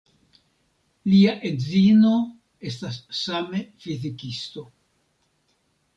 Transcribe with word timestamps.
Lia 1.11 1.35
edzino 1.49 2.13
estas 2.71 2.99
same 3.21 3.63
fizikisto. 3.85 4.69